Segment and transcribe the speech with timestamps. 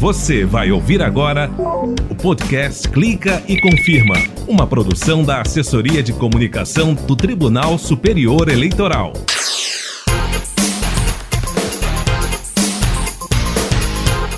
[0.00, 1.50] Você vai ouvir agora
[2.08, 4.14] o podcast Clica e Confirma,
[4.48, 9.12] uma produção da Assessoria de Comunicação do Tribunal Superior Eleitoral.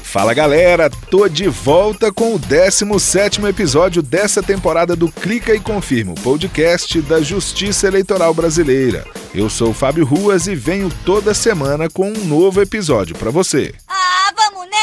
[0.03, 6.15] Fala galera, tô de volta com o 17 episódio dessa temporada do Clica e Confirma,
[6.25, 9.07] podcast da Justiça Eleitoral Brasileira.
[9.33, 13.73] Eu sou o Fábio Ruas e venho toda semana com um novo episódio para você.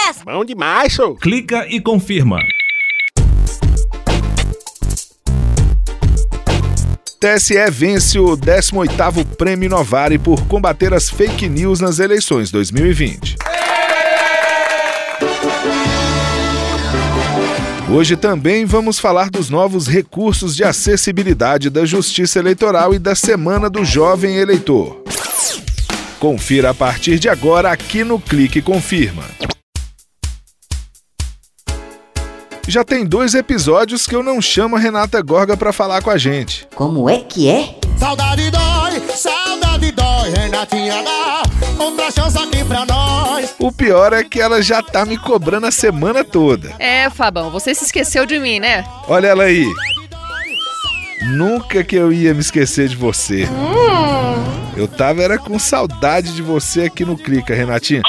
[0.09, 0.25] Nessa!
[0.25, 1.15] Bom demais, show!
[1.15, 2.39] Clica e confirma.
[7.19, 13.35] TSE vence o 18º Prêmio Novare por combater as fake news nas eleições 2020.
[17.91, 23.69] Hoje também vamos falar dos novos recursos de acessibilidade da Justiça Eleitoral e da Semana
[23.69, 25.03] do Jovem Eleitor.
[26.19, 29.23] Confira a partir de agora aqui no Clique Confirma.
[32.69, 36.19] Já tem dois episódios que eu não chamo a Renata Gorga para falar com a
[36.19, 36.67] gente.
[36.75, 37.75] Como é que é?
[37.97, 41.41] Saudade dói, saudade dói, Renatinha dá
[41.83, 43.55] outra chance aqui pra nós.
[43.57, 46.75] O pior é que ela já tá me cobrando a semana toda.
[46.77, 48.85] É, Fabão, você se esqueceu de mim, né?
[49.07, 49.65] Olha ela aí.
[51.31, 53.49] Nunca que eu ia me esquecer de você.
[54.77, 58.03] Eu tava era com saudade de você aqui no Clica, Renatinha.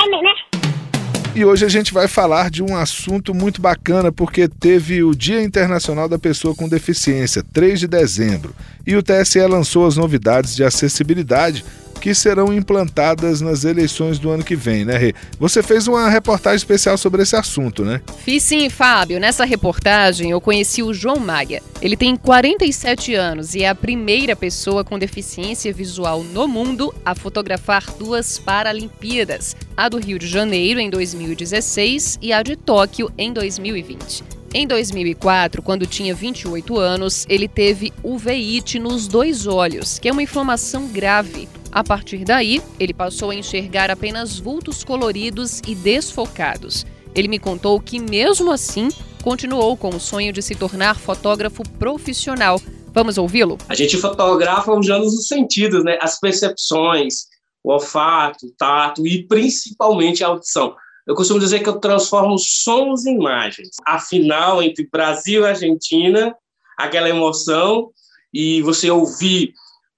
[1.32, 5.40] E hoje a gente vai falar de um assunto muito bacana porque teve o Dia
[5.40, 8.52] Internacional da Pessoa com Deficiência, 3 de dezembro,
[8.84, 11.64] e o TSE lançou as novidades de acessibilidade
[12.00, 15.14] que serão implantadas nas eleições do ano que vem, né, Rê?
[15.38, 18.00] Você fez uma reportagem especial sobre esse assunto, né?
[18.24, 19.20] Fiz sim, Fábio.
[19.20, 21.62] Nessa reportagem eu conheci o João Maia.
[21.82, 27.14] Ele tem 47 anos e é a primeira pessoa com deficiência visual no mundo a
[27.14, 33.32] fotografar duas Paralimpíadas, a do Rio de Janeiro em 2016 e a de Tóquio em
[33.32, 34.39] 2020.
[34.52, 40.24] Em 2004, quando tinha 28 anos, ele teve uveíte nos dois olhos, que é uma
[40.24, 41.48] inflamação grave.
[41.70, 46.84] A partir daí, ele passou a enxergar apenas vultos coloridos e desfocados.
[47.14, 48.88] Ele me contou que, mesmo assim,
[49.22, 52.60] continuou com o sonho de se tornar fotógrafo profissional.
[52.92, 53.56] Vamos ouvi-lo?
[53.68, 55.96] A gente fotografa usando os sentidos, né?
[56.02, 57.26] As percepções,
[57.62, 60.74] o olfato, o tato e principalmente a audição.
[61.06, 63.70] Eu costumo dizer que eu transformo sons em imagens.
[63.86, 66.34] A final entre Brasil e Argentina,
[66.78, 67.90] aquela emoção,
[68.32, 69.52] e você ouvir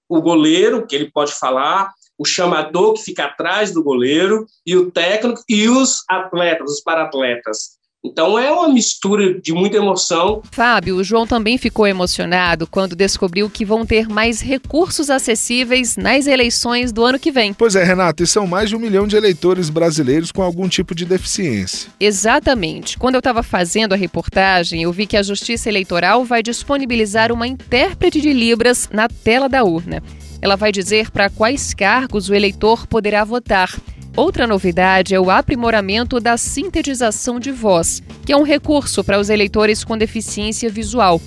[0.07, 4.91] o goleiro, que ele pode falar, o chamador que fica atrás do goleiro, e o
[4.91, 7.77] técnico, e os atletas, os paratletas.
[8.05, 10.41] Então é uma mistura de muita emoção.
[10.51, 16.27] Fábio, o João também ficou emocionado quando descobriu que vão ter mais recursos acessíveis nas
[16.27, 17.53] eleições do ano que vem.
[17.53, 20.93] Pois é, Renato, e são mais de um milhão de eleitores brasileiros com algum tipo
[20.93, 21.89] de deficiência.
[21.97, 22.97] Exatamente.
[22.97, 27.47] Quando eu estava fazendo a reportagem, eu vi que a Justiça Eleitoral vai disponibilizar uma
[27.47, 30.03] intérprete de Libras na tela da urna.
[30.41, 33.73] Ela vai dizer para quais cargos o eleitor poderá votar.
[34.15, 39.27] Outra novidade é o aprimoramento da sintetização de voz, que é um recurso para os
[39.27, 41.19] eleitores com deficiência visual.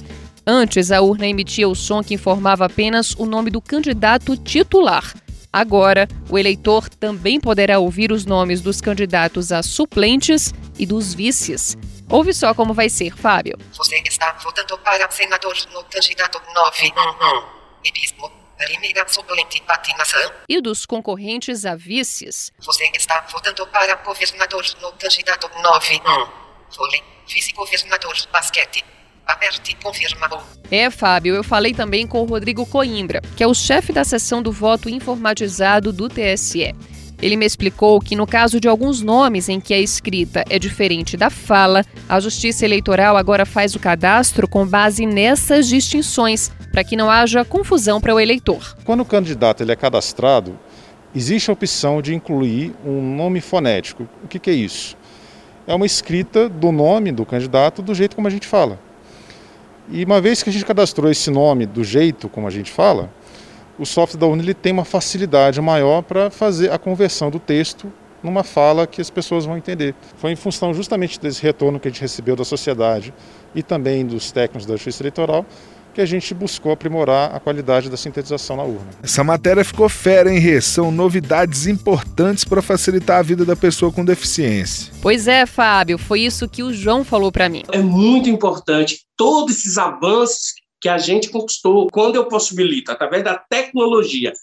[0.47, 5.13] Antes, a urna emitia o som que informava apenas o nome do candidato titular.
[5.53, 11.77] Agora, o eleitor também poderá ouvir os nomes dos candidatos a suplentes e dos vices.
[12.09, 13.59] Ouve só como vai ser, Fábio.
[13.73, 17.47] Você está votando para senador no candidato 911.
[17.85, 18.31] Ebismo.
[18.31, 18.36] Primeira suplente patinação.
[20.49, 22.53] E dos concorrentes a vices.
[22.59, 26.29] Você está votando para governador no candidato 91.
[26.77, 27.03] Vôlei.
[27.29, 28.85] Vice-governador basquete.
[29.27, 30.41] Aperte confirmou.
[30.71, 34.41] É, Fábio, eu falei também com o Rodrigo Coimbra, que é o chefe da seção
[34.41, 36.73] do voto informatizado do TSE.
[37.21, 41.17] Ele me explicou que, no caso de alguns nomes em que a escrita é diferente
[41.17, 46.95] da fala, a Justiça Eleitoral agora faz o cadastro com base nessas distinções, para que
[46.95, 48.77] não haja confusão para o eleitor.
[48.85, 50.59] Quando o candidato ele é cadastrado,
[51.15, 54.07] existe a opção de incluir um nome fonético.
[54.23, 54.95] O que, que é isso?
[55.67, 58.79] É uma escrita do nome do candidato do jeito como a gente fala.
[59.91, 63.11] E uma vez que a gente cadastrou esse nome do jeito como a gente fala,
[63.79, 67.91] o software da UNI ele tem uma facilidade maior para fazer a conversão do texto
[68.23, 69.95] numa fala que as pessoas vão entender.
[70.19, 73.15] Foi em função justamente desse retorno que a gente recebeu da sociedade
[73.55, 75.47] e também dos técnicos da Justiça Eleitoral
[75.97, 78.91] que a gente buscou aprimorar a qualidade da sintetização na urna.
[79.03, 80.61] Essa matéria ficou fera, hein, Rê?
[80.61, 84.93] São novidades importantes para facilitar a vida da pessoa com deficiência.
[85.01, 87.63] Pois é, Fábio, foi isso que o João falou para mim.
[87.73, 90.53] É muito importante todos esses avanços
[90.83, 94.35] que a gente conquistou quando eu possibilito, através da tecnologia,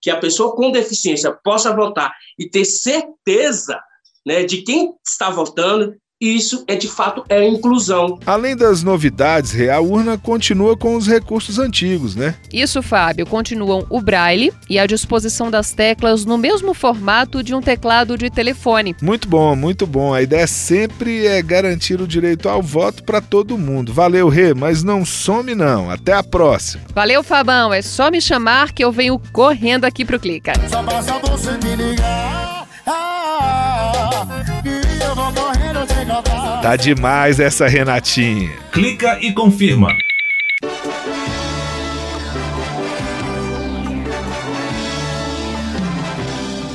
[0.00, 3.78] que a pessoa com deficiência possa votar e ter certeza
[4.26, 8.18] né, de quem está votando, isso é de fato é inclusão.
[8.24, 12.36] Além das novidades, a urna continua com os recursos antigos, né?
[12.52, 13.26] Isso, Fábio.
[13.26, 18.30] Continuam o braille e a disposição das teclas no mesmo formato de um teclado de
[18.30, 18.94] telefone.
[19.02, 20.14] Muito bom, muito bom.
[20.14, 23.92] A ideia sempre é garantir o direito ao voto para todo mundo.
[23.92, 25.90] Valeu, Rê, mas não some não.
[25.90, 26.84] Até a próxima.
[26.94, 27.72] Valeu, Fabão.
[27.72, 30.52] É só me chamar que eu venho correndo aqui pro Clica.
[30.68, 32.61] Só basta você me ligar.
[36.62, 38.50] Tá demais essa Renatinha.
[38.72, 39.96] Clica e confirma.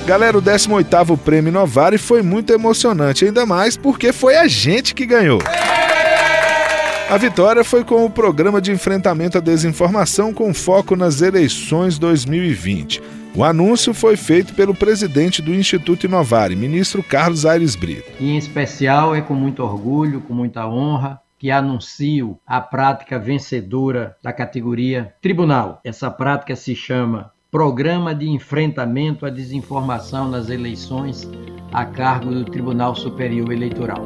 [0.05, 5.05] Galera, o 18º Prêmio Novare foi muito emocionante, ainda mais porque foi a gente que
[5.05, 5.39] ganhou.
[7.09, 13.01] A vitória foi com o programa de enfrentamento à desinformação com foco nas eleições 2020.
[13.37, 18.11] O anúncio foi feito pelo presidente do Instituto Inovare, ministro Carlos Aires Brito.
[18.19, 24.15] E em especial é com muito orgulho, com muita honra que anuncio a prática vencedora
[24.23, 25.79] da categoria Tribunal.
[25.83, 31.29] Essa prática se chama Programa de Enfrentamento à Desinformação nas Eleições
[31.71, 34.03] a cargo do Tribunal Superior Eleitoral.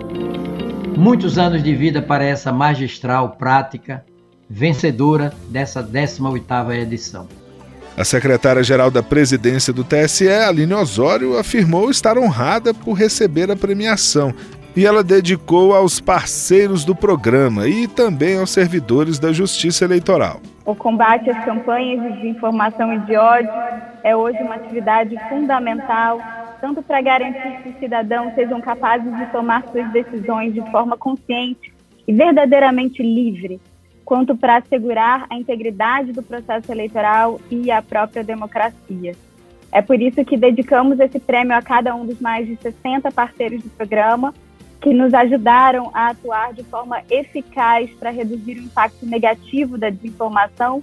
[0.97, 4.05] Muitos anos de vida para essa magistral prática
[4.49, 7.40] vencedora dessa 18ª edição.
[7.97, 14.33] A secretária-geral da presidência do TSE, Aline Osório, afirmou estar honrada por receber a premiação
[14.75, 20.39] e ela dedicou aos parceiros do programa e também aos servidores da Justiça Eleitoral.
[20.65, 23.51] O combate às campanhas de desinformação e de ódio
[24.03, 26.19] é hoje uma atividade fundamental,
[26.61, 31.73] tanto para garantir que os cidadãos sejam capazes de tomar suas decisões de forma consciente
[32.07, 33.59] e verdadeiramente livre,
[34.03, 39.15] quanto para assegurar a integridade do processo eleitoral e a própria democracia.
[39.71, 43.63] É por isso que dedicamos esse prêmio a cada um dos mais de 60 parceiros
[43.63, 44.33] do programa
[44.81, 50.81] que nos ajudaram a atuar de forma eficaz para reduzir o impacto negativo da desinformação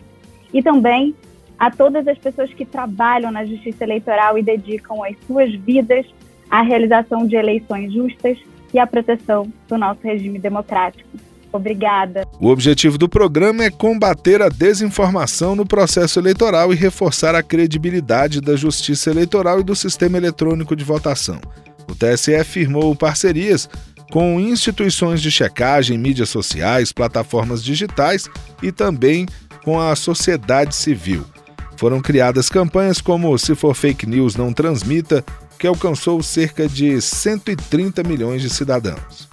[0.55, 1.15] e também
[1.59, 6.07] a todas as pessoas que trabalham na justiça eleitoral e dedicam as suas vidas
[6.49, 8.39] à realização de eleições justas
[8.73, 11.09] e à proteção do nosso regime democrático.
[11.53, 12.27] Obrigada.
[12.41, 18.41] O objetivo do programa é combater a desinformação no processo eleitoral e reforçar a credibilidade
[18.41, 21.41] da justiça eleitoral e do sistema eletrônico de votação.
[21.89, 23.69] O TSE firmou parcerias
[24.11, 28.29] com instituições de checagem, mídias sociais, plataformas digitais
[28.63, 29.27] e também
[29.65, 31.25] com a sociedade civil.
[31.77, 35.25] Foram criadas campanhas como Se For Fake News Não Transmita,
[35.59, 39.29] que alcançou cerca de 130 milhões de cidadãos.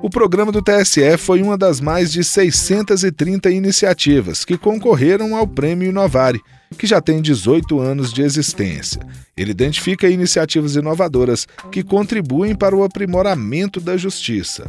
[0.00, 5.88] O programa do TSE foi uma das mais de 630 iniciativas que concorreram ao Prêmio
[5.88, 6.40] Inovare,
[6.78, 9.02] que já tem 18 anos de existência.
[9.36, 14.66] Ele identifica iniciativas inovadoras que contribuem para o aprimoramento da justiça.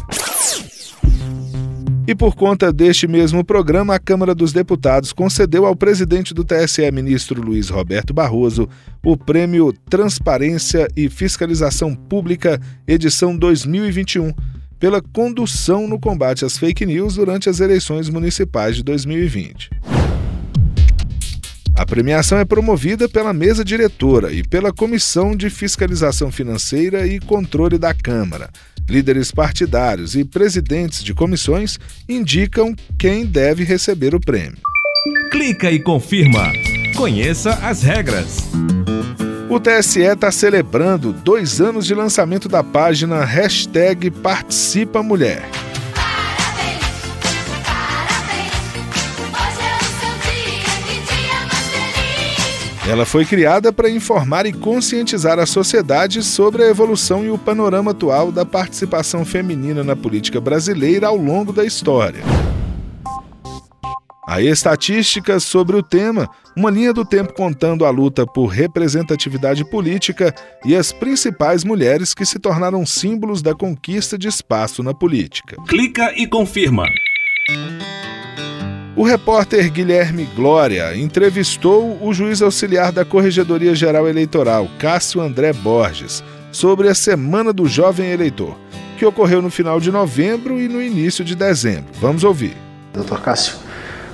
[2.08, 6.90] E por conta deste mesmo programa, a Câmara dos Deputados concedeu ao presidente do TSE,
[6.92, 8.68] ministro Luiz Roberto Barroso,
[9.06, 14.34] o prêmio Transparência e Fiscalização Pública, edição 2021
[14.80, 19.70] pela condução no combate às fake news durante as eleições municipais de 2020.
[21.76, 27.78] A premiação é promovida pela mesa diretora e pela Comissão de Fiscalização Financeira e Controle
[27.78, 28.50] da Câmara.
[28.90, 34.58] Líderes partidários e presidentes de comissões indicam quem deve receber o prêmio.
[35.32, 36.52] Clica e confirma.
[36.98, 38.50] Conheça as regras.
[39.50, 45.44] O TSE está celebrando dois anos de lançamento da página hashtag Participa Mulher.
[52.88, 57.90] Ela foi criada para informar e conscientizar a sociedade sobre a evolução e o panorama
[57.90, 62.22] atual da participação feminina na política brasileira ao longo da história.
[64.32, 70.32] Há estatísticas sobre o tema, uma linha do tempo contando a luta por representatividade política
[70.64, 75.58] e as principais mulheres que se tornaram símbolos da conquista de espaço na política.
[75.68, 76.86] Clica e confirma.
[78.96, 86.24] O repórter Guilherme Glória entrevistou o juiz auxiliar da Corregedoria Geral Eleitoral, Cássio André Borges,
[86.52, 88.56] sobre a Semana do Jovem Eleitor,
[88.96, 91.90] que ocorreu no final de novembro e no início de dezembro.
[92.00, 92.56] Vamos ouvir.
[92.94, 93.69] Doutor Cássio,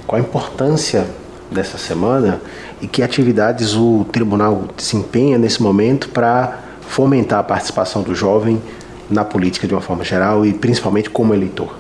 [0.08, 1.08] qual a importância
[1.52, 2.42] dessa semana
[2.82, 8.62] e que atividades o tribunal desempenha nesse momento para fomentar a participação do jovem
[9.10, 11.76] na política de uma forma geral e principalmente como eleitor.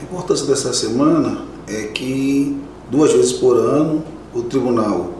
[0.00, 2.56] A importância dessa semana é que
[2.90, 5.10] duas vezes por ano o tribunal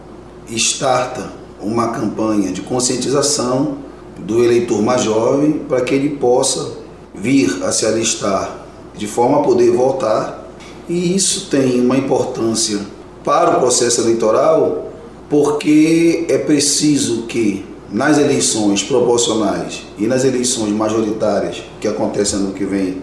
[0.48, 1.30] starta
[1.60, 3.78] uma campanha de conscientização
[4.18, 6.72] do eleitor mais jovem para que ele possa
[7.14, 8.66] vir a se alistar
[8.96, 10.45] de forma a poder votar.
[10.88, 12.78] E isso tem uma importância
[13.24, 14.92] para o processo eleitoral,
[15.28, 22.64] porque é preciso que nas eleições proporcionais e nas eleições majoritárias que acontecem no que
[22.64, 23.02] vem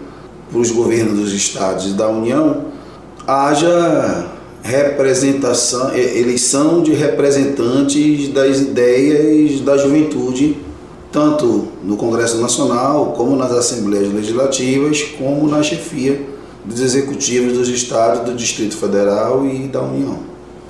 [0.50, 2.66] para os governos dos estados e da União,
[3.28, 4.28] haja
[4.62, 10.58] representação, eleição de representantes das ideias da juventude,
[11.12, 16.33] tanto no Congresso Nacional, como nas Assembleias Legislativas, como na chefia
[16.66, 20.20] dos executivos dos estados, do Distrito Federal e da União.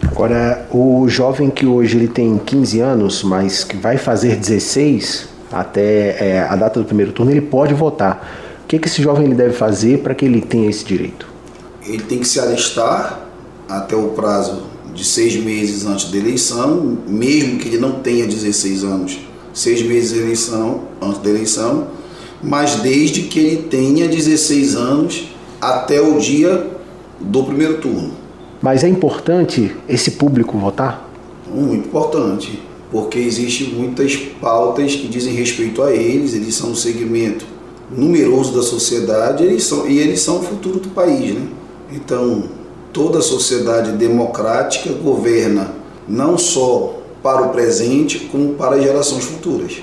[0.02, 6.18] Agora, o jovem que hoje ele tem 15 anos, mas que vai fazer 16 até
[6.20, 8.60] é, a data do primeiro turno, ele pode votar.
[8.64, 11.28] O que, que esse jovem ele deve fazer para que ele tenha esse direito?
[11.86, 13.20] Ele tem que se alistar
[13.70, 18.84] até o prazo de seis meses antes da eleição, mesmo que ele não tenha 16
[18.84, 19.20] anos,
[19.54, 21.88] seis meses de eleição, antes da eleição,
[22.42, 25.33] mas desde que ele tenha 16 anos
[25.70, 26.68] até o dia
[27.20, 28.12] do primeiro turno.
[28.62, 31.10] Mas é importante esse público votar?
[31.54, 37.46] Muito importante, porque existem muitas pautas que dizem respeito a eles, eles são um segmento
[37.92, 41.34] numeroso da sociedade eles são, e eles são o futuro do país.
[41.34, 41.48] Né?
[41.92, 42.44] Então,
[42.92, 45.72] toda a sociedade democrática governa
[46.08, 49.82] não só para o presente, como para as gerações futuras.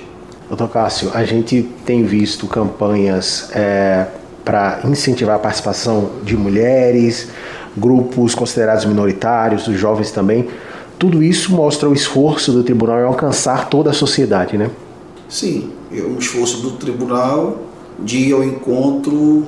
[0.48, 4.06] Doutor Cássio, a gente tem visto campanhas é,
[4.44, 7.28] para incentivar a participação de mulheres,
[7.76, 10.48] grupos considerados minoritários, dos jovens também.
[10.98, 14.70] Tudo isso mostra o esforço do tribunal em alcançar toda a sociedade, né?
[15.28, 17.58] Sim, é um esforço do tribunal
[17.98, 19.46] de ir ao encontro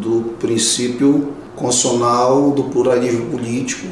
[0.00, 3.86] do princípio constitucional do pluralismo político,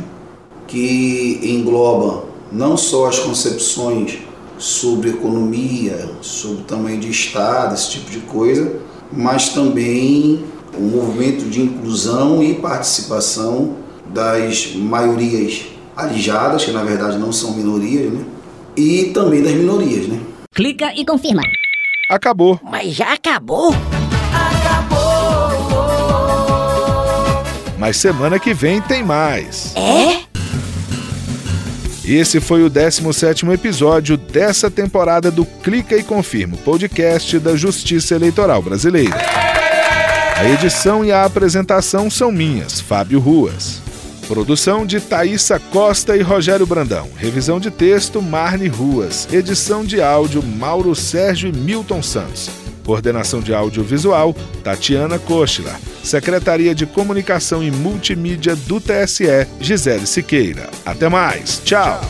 [0.67, 4.19] que engloba não só as concepções
[4.59, 8.77] sobre economia, sobre tamanho de Estado, esse tipo de coisa,
[9.13, 10.45] mas também
[10.77, 17.53] o um movimento de inclusão e participação das maiorias alijadas, que na verdade não são
[17.53, 18.25] minorias, né?
[18.77, 20.09] e também das minorias.
[20.09, 20.21] Né?
[20.53, 21.43] Clica e confirma.
[22.11, 22.61] Acabou.
[22.63, 23.75] Mas já acabou?
[27.79, 29.75] Mas semana que vem tem mais.
[29.77, 30.24] É?
[32.07, 38.61] Esse foi o 17º episódio dessa temporada do Clica e Confirma, podcast da Justiça Eleitoral
[38.61, 39.17] Brasileira.
[40.37, 43.81] A edição e a apresentação são minhas, Fábio Ruas.
[44.29, 47.09] Produção de Thaisa Costa e Rogério Brandão.
[47.17, 49.27] Revisão de texto, Marne Ruas.
[49.33, 52.51] Edição de áudio, Mauro Sérgio e Milton Santos.
[52.85, 55.75] Coordenação de audiovisual, Tatiana Kochler.
[56.05, 60.71] Secretaria de Comunicação e Multimídia do TSE, Gisele Siqueira.
[60.85, 61.61] Até mais.
[61.65, 62.01] Tchau.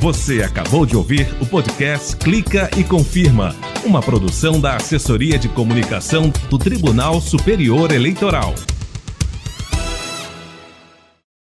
[0.00, 6.32] Você acabou de ouvir o podcast Clica e Confirma, uma produção da Assessoria de Comunicação
[6.50, 8.54] do Tribunal Superior Eleitoral.